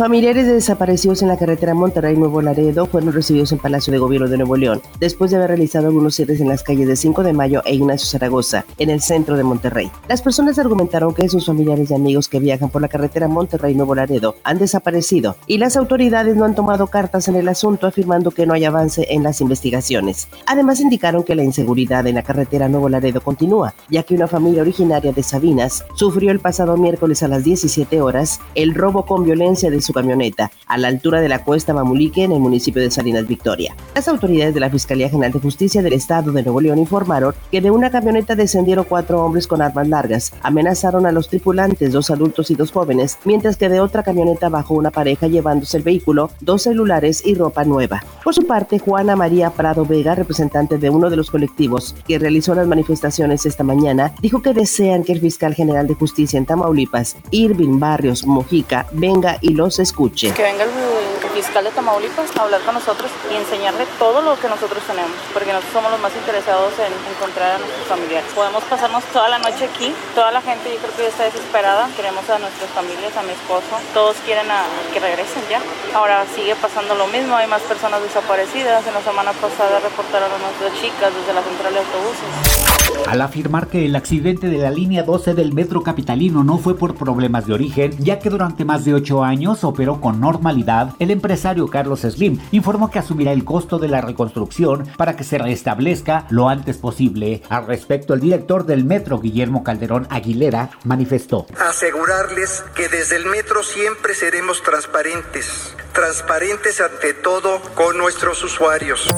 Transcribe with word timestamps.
Familiares 0.00 0.46
de 0.46 0.54
desaparecidos 0.54 1.20
en 1.20 1.28
la 1.28 1.36
carretera 1.36 1.74
Monterrey 1.74 2.16
Nuevo 2.16 2.40
Laredo 2.40 2.86
fueron 2.86 3.12
recibidos 3.12 3.52
en 3.52 3.58
Palacio 3.58 3.92
de 3.92 3.98
Gobierno 3.98 4.28
de 4.30 4.38
Nuevo 4.38 4.56
León 4.56 4.80
después 4.98 5.30
de 5.30 5.36
haber 5.36 5.48
realizado 5.48 5.88
algunos 5.88 6.14
cierres 6.14 6.40
en 6.40 6.48
las 6.48 6.62
calles 6.62 6.88
de 6.88 6.96
5 6.96 7.22
de 7.22 7.34
Mayo 7.34 7.60
e 7.66 7.74
Ignacio 7.74 8.08
Zaragoza, 8.08 8.64
en 8.78 8.88
el 8.88 9.02
centro 9.02 9.36
de 9.36 9.44
Monterrey. 9.44 9.90
Las 10.08 10.22
personas 10.22 10.58
argumentaron 10.58 11.12
que 11.12 11.28
sus 11.28 11.44
familiares 11.44 11.90
y 11.90 11.94
amigos 11.94 12.30
que 12.30 12.40
viajan 12.40 12.70
por 12.70 12.80
la 12.80 12.88
carretera 12.88 13.28
Monterrey 13.28 13.74
Nuevo 13.74 13.94
Laredo 13.94 14.36
han 14.42 14.56
desaparecido 14.56 15.36
y 15.46 15.58
las 15.58 15.76
autoridades 15.76 16.34
no 16.34 16.46
han 16.46 16.54
tomado 16.54 16.86
cartas 16.86 17.28
en 17.28 17.36
el 17.36 17.46
asunto 17.46 17.86
afirmando 17.86 18.30
que 18.30 18.46
no 18.46 18.54
hay 18.54 18.64
avance 18.64 19.06
en 19.10 19.22
las 19.22 19.42
investigaciones. 19.42 20.28
Además 20.46 20.80
indicaron 20.80 21.24
que 21.24 21.34
la 21.34 21.44
inseguridad 21.44 22.06
en 22.06 22.14
la 22.14 22.22
carretera 22.22 22.70
Nuevo 22.70 22.88
Laredo 22.88 23.20
continúa, 23.20 23.74
ya 23.90 24.02
que 24.04 24.14
una 24.14 24.28
familia 24.28 24.62
originaria 24.62 25.12
de 25.12 25.22
Sabinas 25.22 25.84
sufrió 25.94 26.30
el 26.30 26.40
pasado 26.40 26.78
miércoles 26.78 27.22
a 27.22 27.28
las 27.28 27.44
17 27.44 28.00
horas 28.00 28.40
el 28.54 28.74
robo 28.74 29.04
con 29.04 29.24
violencia 29.24 29.70
de 29.70 29.82
su 29.82 29.89
camioneta 29.92 30.50
a 30.66 30.78
la 30.78 30.88
altura 30.88 31.20
de 31.20 31.28
la 31.28 31.44
cuesta 31.44 31.74
Mamulique 31.74 32.24
en 32.24 32.32
el 32.32 32.40
municipio 32.40 32.82
de 32.82 32.90
Salinas 32.90 33.26
Victoria. 33.26 33.74
Las 33.94 34.08
autoridades 34.08 34.54
de 34.54 34.60
la 34.60 34.70
Fiscalía 34.70 35.08
General 35.08 35.32
de 35.32 35.40
Justicia 35.40 35.82
del 35.82 35.92
Estado 35.92 36.32
de 36.32 36.42
Nuevo 36.42 36.60
León 36.60 36.78
informaron 36.78 37.34
que 37.50 37.60
de 37.60 37.70
una 37.70 37.90
camioneta 37.90 38.34
descendieron 38.34 38.84
cuatro 38.88 39.24
hombres 39.24 39.46
con 39.46 39.62
armas 39.62 39.88
largas, 39.88 40.32
amenazaron 40.42 41.06
a 41.06 41.12
los 41.12 41.28
tripulantes, 41.28 41.92
dos 41.92 42.10
adultos 42.10 42.50
y 42.50 42.54
dos 42.54 42.72
jóvenes, 42.72 43.18
mientras 43.24 43.56
que 43.56 43.68
de 43.68 43.80
otra 43.80 44.02
camioneta 44.02 44.48
bajó 44.48 44.74
una 44.74 44.90
pareja 44.90 45.26
llevándose 45.26 45.76
el 45.76 45.82
vehículo, 45.82 46.30
dos 46.40 46.62
celulares 46.62 47.24
y 47.26 47.34
ropa 47.34 47.64
nueva. 47.64 48.02
Por 48.22 48.34
su 48.34 48.46
parte, 48.46 48.78
Juana 48.78 49.16
María 49.16 49.50
Prado 49.50 49.84
Vega, 49.84 50.14
representante 50.14 50.78
de 50.78 50.90
uno 50.90 51.10
de 51.10 51.16
los 51.16 51.30
colectivos 51.30 51.94
que 52.06 52.18
realizó 52.18 52.54
las 52.54 52.68
manifestaciones 52.68 53.46
esta 53.46 53.64
mañana, 53.64 54.12
dijo 54.20 54.42
que 54.42 54.54
desean 54.54 55.04
que 55.04 55.12
el 55.12 55.20
fiscal 55.20 55.54
general 55.54 55.86
de 55.86 55.94
justicia 55.94 56.38
en 56.38 56.46
Tamaulipas, 56.46 57.16
Irving 57.30 57.78
Barrios 57.78 58.26
Mojica, 58.26 58.86
venga 58.92 59.38
y 59.40 59.54
los 59.54 59.79
escuche. 59.82 60.32
Que 60.32 60.42
venga 60.42 60.64
el 60.64 61.30
fiscal 61.34 61.64
de 61.64 61.70
Tamaulipas 61.70 62.36
a 62.36 62.42
hablar 62.42 62.60
con 62.62 62.74
nosotros 62.74 63.10
y 63.30 63.36
enseñarle 63.36 63.86
todo 63.98 64.22
lo 64.22 64.38
que 64.38 64.48
nosotros 64.48 64.82
tenemos, 64.86 65.16
porque 65.32 65.52
nosotros 65.52 65.72
somos 65.72 65.90
los 65.90 66.00
más 66.00 66.14
interesados 66.14 66.72
en 66.78 66.92
encontrar 67.12 67.56
a 67.56 67.58
nuestros 67.58 67.86
familiares. 67.86 68.30
Podemos 68.34 68.62
pasarnos 68.64 69.04
toda 69.12 69.28
la 69.28 69.38
noche 69.38 69.64
aquí, 69.64 69.94
toda 70.14 70.30
la 70.30 70.40
gente 70.40 70.72
yo 70.72 70.78
creo 70.78 70.94
que 70.96 71.02
ya 71.02 71.08
está 71.08 71.24
desesperada, 71.24 71.88
queremos 71.96 72.28
a 72.28 72.38
nuestras 72.38 72.70
familias, 72.70 73.16
a 73.16 73.22
mi 73.22 73.32
esposo, 73.32 73.78
todos 73.94 74.16
quieren 74.24 74.50
a, 74.50 74.64
que 74.92 75.00
regresen 75.00 75.42
ya. 75.48 75.60
Ahora 75.94 76.24
sigue 76.34 76.54
pasando 76.56 76.94
lo 76.94 77.06
mismo, 77.08 77.36
hay 77.36 77.46
más 77.46 77.62
personas 77.62 78.02
desaparecidas, 78.02 78.86
en 78.86 78.94
la 78.94 79.02
semana 79.02 79.32
pasada 79.32 79.80
reportaron 79.80 80.30
a 80.30 80.36
unas 80.36 80.54
dos 80.60 80.72
chicas 80.80 81.12
desde 81.14 81.32
la 81.32 81.42
central 81.42 81.72
de 81.74 81.80
autobuses. 81.80 82.70
Al 83.06 83.22
afirmar 83.22 83.68
que 83.68 83.86
el 83.86 83.96
accidente 83.96 84.48
de 84.48 84.58
la 84.58 84.70
línea 84.70 85.02
12 85.02 85.34
del 85.34 85.52
metro 85.52 85.82
capitalino 85.82 86.44
no 86.44 86.58
fue 86.58 86.76
por 86.76 86.94
problemas 86.94 87.46
de 87.46 87.54
origen, 87.54 87.92
ya 87.98 88.18
que 88.18 88.30
durante 88.30 88.64
más 88.64 88.84
de 88.84 88.94
ocho 88.94 89.24
años 89.24 89.64
operó 89.70 90.00
con 90.00 90.20
normalidad, 90.20 90.94
el 90.98 91.10
empresario 91.10 91.66
Carlos 91.68 92.02
Slim 92.02 92.38
informó 92.52 92.90
que 92.90 92.98
asumirá 92.98 93.32
el 93.32 93.44
costo 93.44 93.78
de 93.78 93.88
la 93.88 94.00
reconstrucción 94.00 94.86
para 94.96 95.16
que 95.16 95.24
se 95.24 95.38
restablezca 95.38 96.26
lo 96.30 96.48
antes 96.48 96.76
posible. 96.76 97.42
Al 97.48 97.66
respecto, 97.66 98.14
el 98.14 98.20
director 98.20 98.66
del 98.66 98.84
metro, 98.84 99.18
Guillermo 99.18 99.64
Calderón 99.64 100.06
Aguilera, 100.10 100.70
manifestó. 100.84 101.46
Asegurarles 101.58 102.62
que 102.74 102.88
desde 102.88 103.16
el 103.16 103.26
metro 103.26 103.62
siempre 103.62 104.14
seremos 104.14 104.62
transparentes, 104.62 105.74
transparentes 105.92 106.80
ante 106.80 107.14
todo 107.14 107.60
con 107.74 107.98
nuestros 107.98 108.42
usuarios. 108.44 109.08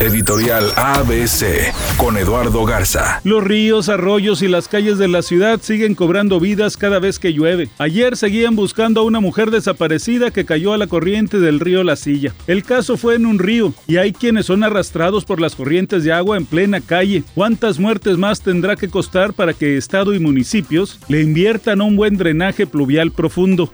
Editorial 0.00 0.72
ABC 0.76 1.72
con 1.96 2.18
Eduardo 2.18 2.66
Garza. 2.66 3.22
Los 3.24 3.42
ríos, 3.42 3.88
arroyos 3.88 4.42
y 4.42 4.48
las 4.48 4.68
calles 4.68 4.98
de 4.98 5.08
la 5.08 5.22
ciudad 5.22 5.60
siguen 5.62 5.94
cobrando 5.94 6.38
vidas 6.38 6.76
cada 6.76 6.98
vez 6.98 7.18
que 7.18 7.32
llueve. 7.32 7.70
Ayer 7.78 8.14
seguían 8.18 8.56
buscando 8.56 9.00
a 9.00 9.04
una 9.04 9.20
mujer 9.20 9.50
desaparecida 9.50 10.30
que 10.30 10.44
cayó 10.44 10.74
a 10.74 10.78
la 10.78 10.86
corriente 10.86 11.40
del 11.40 11.60
río 11.60 11.82
La 11.82 11.96
Silla. 11.96 12.34
El 12.46 12.62
caso 12.62 12.98
fue 12.98 13.14
en 13.14 13.24
un 13.24 13.38
río 13.38 13.72
y 13.86 13.96
hay 13.96 14.12
quienes 14.12 14.46
son 14.46 14.64
arrastrados 14.64 15.24
por 15.24 15.40
las 15.40 15.54
corrientes 15.54 16.04
de 16.04 16.12
agua 16.12 16.36
en 16.36 16.44
plena 16.44 16.82
calle. 16.82 17.24
¿Cuántas 17.34 17.78
muertes 17.78 18.18
más 18.18 18.42
tendrá 18.42 18.76
que 18.76 18.90
costar 18.90 19.32
para 19.32 19.54
que 19.54 19.78
Estado 19.78 20.12
y 20.12 20.18
municipios 20.18 21.00
le 21.08 21.22
inviertan 21.22 21.80
un 21.80 21.96
buen 21.96 22.18
drenaje 22.18 22.66
pluvial 22.66 23.12
profundo? 23.12 23.72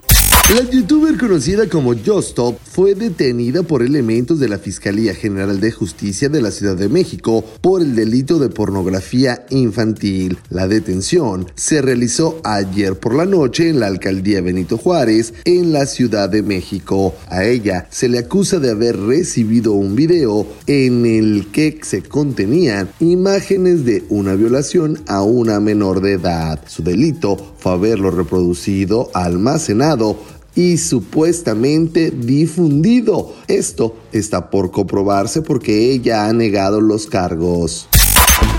La 0.50 0.68
youtuber 0.68 1.16
conocida 1.16 1.66
como 1.66 1.94
Justop 1.94 2.58
fue 2.62 2.94
detenida 2.94 3.62
por 3.62 3.82
elementos 3.82 4.38
de 4.38 4.50
la 4.50 4.58
Fiscalía 4.58 5.14
General 5.14 5.58
de 5.60 5.72
Justicia 5.72 6.28
de 6.28 6.42
la 6.42 6.50
Ciudad 6.50 6.76
de 6.76 6.90
México 6.90 7.42
por 7.62 7.80
el 7.80 7.94
delito 7.94 8.38
de 8.38 8.50
pornografía 8.50 9.46
infantil. 9.48 10.36
La 10.50 10.68
detención 10.68 11.46
se 11.54 11.80
realizó 11.80 12.38
ayer 12.44 12.98
por 12.98 13.14
la 13.14 13.24
noche 13.24 13.70
en 13.70 13.80
la 13.80 13.86
alcaldía 13.86 14.42
Benito 14.42 14.76
Juárez, 14.76 15.32
en 15.46 15.72
la 15.72 15.86
Ciudad 15.86 16.28
de 16.28 16.42
México. 16.42 17.14
A 17.28 17.44
ella 17.44 17.86
se 17.90 18.10
le 18.10 18.18
acusa 18.18 18.58
de 18.58 18.72
haber 18.72 18.98
recibido 18.98 19.72
un 19.72 19.96
video 19.96 20.46
en 20.66 21.06
el 21.06 21.46
que 21.50 21.80
se 21.82 22.02
contenían 22.02 22.90
imágenes 23.00 23.86
de 23.86 24.04
una 24.10 24.34
violación 24.34 25.00
a 25.06 25.22
una 25.22 25.60
menor 25.60 26.02
de 26.02 26.12
edad. 26.12 26.60
Su 26.66 26.82
delito 26.82 27.54
fue 27.56 27.72
haberlo 27.72 28.10
reproducido, 28.10 29.10
almacenado 29.14 30.18
y 30.54 30.76
supuestamente 30.78 32.10
difundido. 32.10 33.32
Esto 33.48 33.96
está 34.12 34.50
por 34.50 34.70
comprobarse 34.70 35.42
porque 35.42 35.92
ella 35.92 36.26
ha 36.26 36.32
negado 36.32 36.80
los 36.80 37.06
cargos 37.06 37.88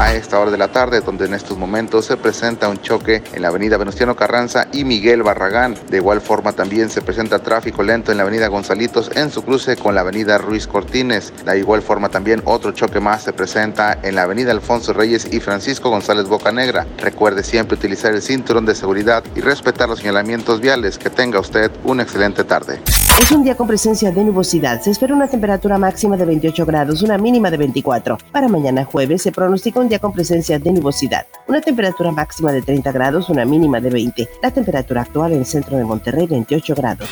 a 0.03 0.13
esta 0.13 0.37
hora 0.37 0.51
de 0.51 0.57
la 0.57 0.67
tarde, 0.67 0.99
donde 0.99 1.27
en 1.27 1.33
estos 1.33 1.57
momentos 1.57 2.05
se 2.05 2.17
presenta 2.17 2.67
un 2.67 2.81
choque 2.81 3.23
en 3.31 3.41
la 3.41 3.47
avenida 3.47 3.77
Venustiano 3.77 4.17
Carranza 4.17 4.67
y 4.73 4.83
Miguel 4.83 5.23
Barragán. 5.23 5.77
De 5.89 5.97
igual 5.97 6.19
forma 6.19 6.51
también 6.51 6.89
se 6.89 7.01
presenta 7.01 7.39
tráfico 7.39 7.83
lento 7.83 8.11
en 8.11 8.17
la 8.17 8.23
avenida 8.23 8.49
Gonzalitos 8.49 9.09
en 9.15 9.31
su 9.31 9.43
cruce 9.43 9.77
con 9.77 9.95
la 9.95 10.01
avenida 10.01 10.37
Ruiz 10.37 10.67
Cortines. 10.67 11.31
De 11.45 11.57
igual 11.57 11.81
forma 11.81 12.09
también 12.09 12.41
otro 12.43 12.73
choque 12.73 12.99
más 12.99 13.23
se 13.23 13.31
presenta 13.31 13.97
en 14.03 14.15
la 14.15 14.23
avenida 14.23 14.51
Alfonso 14.51 14.91
Reyes 14.91 15.31
y 15.31 15.39
Francisco 15.39 15.89
González 15.89 16.27
Bocanegra. 16.27 16.85
Recuerde 16.97 17.41
siempre 17.41 17.77
utilizar 17.77 18.13
el 18.13 18.21
cinturón 18.21 18.65
de 18.65 18.75
seguridad 18.75 19.23
y 19.35 19.39
respetar 19.39 19.87
los 19.87 19.99
señalamientos 19.99 20.59
viales. 20.59 20.97
Que 20.97 21.11
tenga 21.11 21.39
usted 21.39 21.71
una 21.85 22.03
excelente 22.03 22.43
tarde. 22.43 22.81
Es 23.19 23.31
un 23.31 23.43
día 23.43 23.55
con 23.55 23.67
presencia 23.67 24.11
de 24.11 24.23
nubosidad. 24.23 24.81
Se 24.81 24.91
espera 24.91 25.13
una 25.13 25.27
temperatura 25.27 25.77
máxima 25.77 26.17
de 26.17 26.25
28 26.25 26.65
grados, 26.65 27.01
una 27.03 27.17
mínima 27.17 27.51
de 27.51 27.57
24. 27.57 28.17
Para 28.31 28.47
mañana 28.47 28.85
jueves 28.85 29.21
se 29.21 29.31
pronostica 29.31 29.79
un 29.79 29.87
día 29.87 29.99
con 29.99 30.11
presencia 30.13 30.59
de 30.59 30.71
nubosidad. 30.71 31.25
Una 31.47 31.61
temperatura 31.61 32.11
máxima 32.11 32.51
de 32.51 32.61
30 32.61 32.91
grados, 32.91 33.29
una 33.29 33.45
mínima 33.45 33.79
de 33.79 33.89
20. 33.89 34.29
La 34.41 34.51
temperatura 34.51 35.01
actual 35.01 35.33
en 35.33 35.39
el 35.39 35.45
centro 35.45 35.77
de 35.77 35.83
Monterrey 35.83 36.27
28 36.27 36.75
grados. 36.75 37.09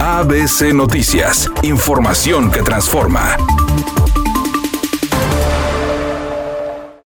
ABC 0.00 0.74
Noticias. 0.74 1.50
Información 1.62 2.50
que 2.50 2.62
transforma. 2.62 3.36